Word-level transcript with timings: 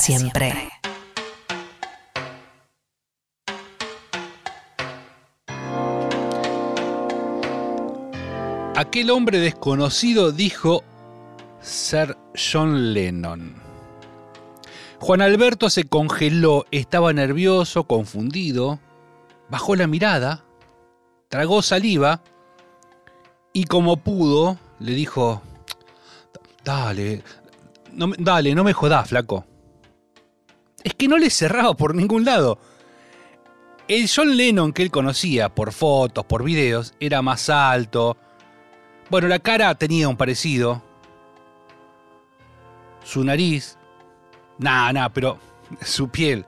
siempre. 0.00 0.70
Aquel 8.76 9.10
hombre 9.10 9.38
desconocido 9.38 10.32
dijo 10.32 10.82
ser 11.60 12.16
John 12.34 12.94
Lennon. 12.94 13.54
Juan 14.98 15.20
Alberto 15.20 15.68
se 15.68 15.84
congeló, 15.84 16.64
estaba 16.70 17.12
nervioso, 17.12 17.84
confundido, 17.84 18.80
bajó 19.50 19.76
la 19.76 19.86
mirada, 19.86 20.44
tragó 21.28 21.60
saliva 21.60 22.22
y 23.52 23.64
como 23.64 23.98
pudo 23.98 24.58
le 24.78 24.92
dijo, 24.92 25.42
dale, 26.64 27.22
no, 27.92 28.10
dale, 28.18 28.54
no 28.54 28.64
me 28.64 28.72
jodás, 28.72 29.08
flaco. 29.08 29.44
Es 30.84 30.94
que 30.94 31.08
no 31.08 31.18
le 31.18 31.30
cerraba 31.30 31.74
por 31.74 31.94
ningún 31.94 32.24
lado. 32.24 32.58
El 33.88 34.08
John 34.14 34.36
Lennon 34.36 34.72
que 34.72 34.82
él 34.82 34.90
conocía 34.90 35.48
por 35.48 35.72
fotos, 35.72 36.24
por 36.24 36.44
videos, 36.44 36.94
era 37.00 37.22
más 37.22 37.50
alto, 37.50 38.16
bueno, 39.10 39.26
la 39.26 39.40
cara 39.40 39.74
tenía 39.74 40.08
un 40.08 40.16
parecido. 40.16 40.80
Su 43.02 43.24
nariz. 43.24 43.76
Nah, 44.58 44.92
nah, 44.92 45.08
pero 45.08 45.38
su 45.82 46.08
piel. 46.08 46.46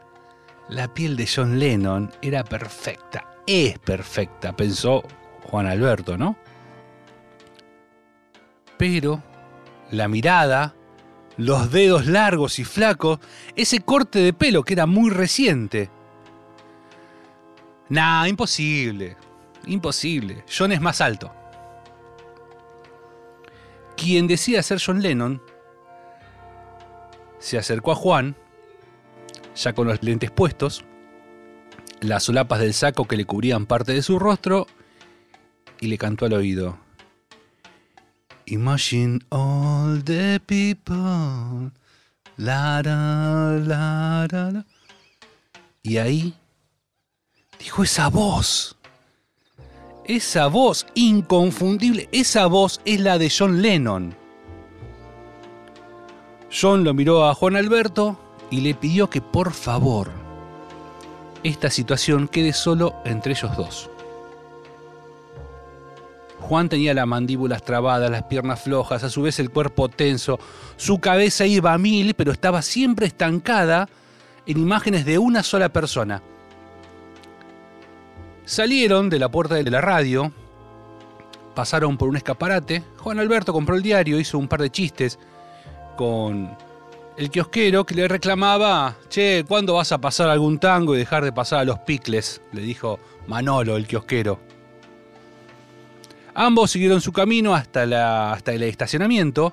La 0.69 0.95
piel 0.95 1.17
de 1.17 1.27
John 1.27 1.59
Lennon 1.59 2.11
era 2.23 2.45
perfecta. 2.45 3.27
Es 3.47 3.81
perfecta, 3.81 4.55
pensó 4.55 5.03
Juan 5.51 5.67
Alberto, 5.67 6.17
¿no? 6.17 6.37
Pero 8.79 9.21
la 9.91 10.07
mirada, 10.07 10.73
los 11.37 11.71
dedos 11.71 12.07
largos 12.07 12.59
y 12.59 12.65
flacos, 12.65 13.19
ese 13.57 13.81
corte 13.81 14.19
de 14.19 14.33
pelo 14.33 14.63
que 14.63 14.75
era 14.75 14.87
muy 14.87 15.11
reciente. 15.11 15.91
Nah, 17.89 18.27
imposible. 18.27 19.17
Imposible. 19.67 20.45
John 20.49 20.73
es 20.73 20.81
más 20.81 21.01
alto 21.01 21.33
quien 24.03 24.27
decía 24.27 24.63
ser 24.65 24.81
John 24.85 25.01
Lennon, 25.01 25.41
se 27.39 27.57
acercó 27.57 27.93
a 27.93 27.95
Juan, 27.95 28.35
ya 29.55 29.73
con 29.75 29.87
los 29.87 30.03
lentes 30.03 30.33
puestos, 30.33 30.85
las 32.01 32.25
solapas 32.25 32.59
del 32.59 32.75
saco 32.75 33.07
que 33.07 33.17
le 33.17 33.25
cubrían 33.25 33.65
parte 33.65 33.93
de 33.93 34.03
su 34.03 34.19
rostro, 34.19 34.67
y 35.81 35.87
le 35.87 35.99
cantó 35.99 36.27
al 36.27 36.33
oído. 36.33 36.79
Imagine 38.47 39.21
all 39.31 40.03
the 40.05 40.41
people. 40.47 41.71
La, 42.37 42.83
la, 42.83 43.59
la, 43.65 44.27
la, 44.31 44.51
la". 44.51 44.65
Y 45.83 45.99
ahí 45.99 46.35
dijo 47.59 47.83
esa 47.83 48.09
voz. 48.09 48.77
Esa 50.05 50.49
voz 50.49 50.87
inconfundible, 50.95 52.09
esa 52.11 52.47
voz 52.47 52.81
es 52.85 53.01
la 53.01 53.19
de 53.19 53.31
John 53.31 53.63
Lennon. 53.63 54.15
John 56.51 56.85
lo 56.85 56.93
miró 56.93 57.27
a 57.27 57.35
Juan 57.35 57.57
Alberto 57.57 58.19
y 58.51 58.61
le 58.61 58.75
pidió 58.75 59.09
que 59.09 59.21
por 59.21 59.53
favor 59.53 60.11
esta 61.45 61.71
situación 61.71 62.29
quede 62.29 62.53
solo 62.53 62.97
entre 63.05 63.33
ellos 63.33 63.57
dos. 63.57 63.91
Juan 66.43 66.69
tenía 66.69 66.93
las 66.93 67.07
mandíbulas 67.07 67.63
trabadas, 67.63 68.11
las 68.11 68.25
piernas 68.25 68.61
flojas, 68.61 69.05
a 69.05 69.09
su 69.09 69.23
vez 69.23 69.39
el 69.39 69.51
cuerpo 69.51 69.89
tenso, 69.89 70.39
su 70.77 70.99
cabeza 70.99 71.47
iba 71.47 71.73
a 71.73 71.79
mil, 71.79 72.15
pero 72.15 72.33
estaba 72.33 72.63
siempre 72.63 73.07
estancada 73.07 73.89
en 74.45 74.59
imágenes 74.59 75.05
de 75.05 75.19
una 75.19 75.43
sola 75.43 75.71
persona. 75.71 76.21
Salieron 78.45 79.09
de 79.09 79.21
la 79.21 79.31
puerta 79.31 79.55
de 79.55 79.71
la 79.71 79.81
radio, 79.81 80.33
pasaron 81.55 81.97
por 81.97 82.09
un 82.09 82.17
escaparate. 82.17 82.83
Juan 82.99 83.21
Alberto 83.21 83.53
compró 83.53 83.77
el 83.77 83.83
diario, 83.83 84.19
hizo 84.19 84.37
un 84.37 84.49
par 84.49 84.61
de 84.61 84.71
chistes 84.71 85.19
con 85.97 86.55
el 87.17 87.31
kiosquero 87.31 87.87
que 87.87 87.95
le 87.95 88.09
reclamaba, 88.09 88.97
che, 89.09 89.45
¿cuándo 89.47 89.75
vas 89.75 89.93
a 89.93 89.99
pasar 89.99 90.29
algún 90.29 90.59
tango 90.59 90.95
y 90.97 90.99
dejar 90.99 91.25
de 91.25 91.33
pasar 91.33 91.61
a 91.61 91.65
los 91.65 91.79
picles? 91.79 92.43
Le 92.53 92.63
dijo 92.63 92.99
Manolo, 93.29 93.77
el 93.77 93.87
kiosquero. 93.87 94.52
Ambos 96.35 96.71
siguieron 96.71 97.01
su 97.01 97.13
camino 97.13 97.55
hasta, 97.55 97.83
el 97.83 98.63
estacionamiento 98.63 99.53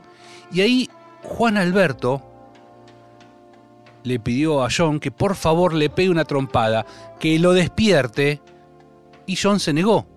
y 0.51 0.62
ahí 0.62 0.90
Juan 1.23 1.57
Alberto 1.57 2.23
le 4.03 4.19
pidió 4.19 4.63
a 4.63 4.69
John 4.75 5.00
que 5.00 5.12
por 5.12 5.35
favor 5.35 5.73
le 5.73 5.89
pegue 5.89 6.09
una 6.09 6.23
trompada, 6.23 6.85
que 7.19 7.38
lo 7.38 7.51
despierte 7.53 8.41
y 9.25 9.35
John 9.35 9.59
se 9.59 9.73
negó. 9.73 10.07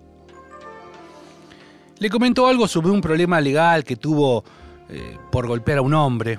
Le 1.99 2.11
comentó 2.11 2.47
algo 2.47 2.69
sobre 2.69 2.91
un 2.91 3.01
problema 3.01 3.41
legal 3.41 3.85
que 3.85 3.97
tuvo 3.97 4.45
eh, 4.89 5.19
por 5.31 5.47
golpear 5.47 5.79
a 5.79 5.83
un 5.83 5.95
hombre. 5.95 6.39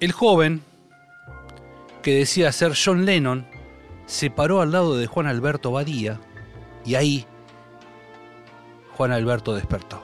El 0.00 0.12
joven, 0.12 0.62
que 2.02 2.14
decía 2.14 2.50
ser 2.52 2.72
John 2.82 3.04
Lennon, 3.04 3.46
se 4.06 4.30
paró 4.30 4.62
al 4.62 4.72
lado 4.72 4.96
de 4.96 5.06
Juan 5.06 5.26
Alberto 5.26 5.70
Badía 5.70 6.18
y 6.84 6.94
ahí 6.94 7.26
Juan 8.98 9.12
Alberto 9.12 9.54
despertó. 9.54 10.02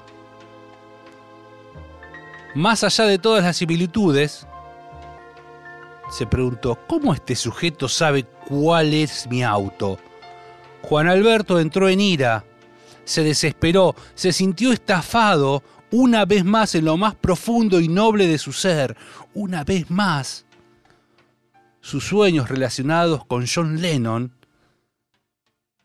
Más 2.54 2.84
allá 2.84 3.06
de 3.06 3.18
todas 3.18 3.42
las 3.42 3.56
similitudes, 3.56 4.46
se 6.12 6.26
preguntó, 6.26 6.78
¿cómo 6.86 7.12
este 7.12 7.34
sujeto 7.34 7.88
sabe 7.88 8.22
cuál 8.22 8.94
es 8.94 9.26
mi 9.26 9.42
auto? 9.42 9.98
Juan 10.82 11.08
Alberto 11.08 11.58
entró 11.58 11.88
en 11.88 12.00
ira, 12.00 12.44
se 13.04 13.24
desesperó, 13.24 13.96
se 14.14 14.32
sintió 14.32 14.72
estafado 14.72 15.64
una 15.90 16.24
vez 16.24 16.44
más 16.44 16.76
en 16.76 16.84
lo 16.84 16.96
más 16.96 17.16
profundo 17.16 17.80
y 17.80 17.88
noble 17.88 18.28
de 18.28 18.38
su 18.38 18.52
ser, 18.52 18.96
una 19.34 19.64
vez 19.64 19.90
más. 19.90 20.46
Sus 21.80 22.04
sueños 22.04 22.48
relacionados 22.48 23.24
con 23.26 23.44
John 23.52 23.82
Lennon 23.82 24.32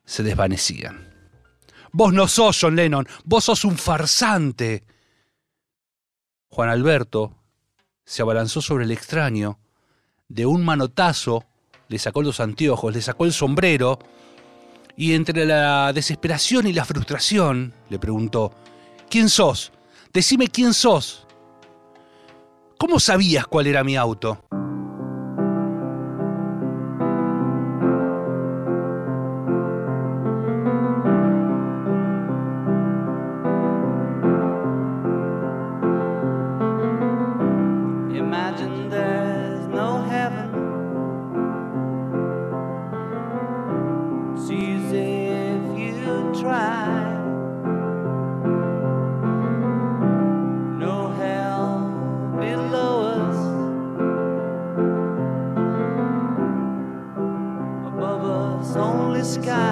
se 0.06 0.22
desvanecían. 0.22 1.10
Vos 1.92 2.14
no 2.14 2.28
sos 2.28 2.58
John 2.60 2.76
Lennon, 2.76 3.08
vos 3.24 3.46
sos 3.46 3.66
un 3.66 3.78
farsante. 3.78 4.84
Juan 6.50 6.70
Alberto 6.70 7.36
se 8.06 8.22
abalanzó 8.22 8.62
sobre 8.62 8.86
el 8.86 8.92
extraño, 8.92 9.60
de 10.28 10.46
un 10.46 10.64
manotazo 10.64 11.46
le 11.88 12.00
sacó 12.00 12.22
los 12.22 12.40
anteojos, 12.40 12.94
le 12.94 13.02
sacó 13.02 13.26
el 13.26 13.34
sombrero 13.34 14.00
y 14.96 15.14
entre 15.14 15.46
la 15.46 15.92
desesperación 15.94 16.68
y 16.68 16.74
la 16.74 16.86
frustración 16.86 17.74
le 17.90 18.00
preguntó, 18.00 18.54
¿quién 19.10 19.30
sos? 19.30 19.72
Decime 20.14 20.48
quién 20.48 20.74
sos. 20.74 21.26
¿Cómo 22.78 23.00
sabías 23.00 23.48
cuál 23.48 23.68
era 23.68 23.84
mi 23.84 23.96
auto? 23.96 24.44
the 59.20 59.26
sky. 59.26 59.69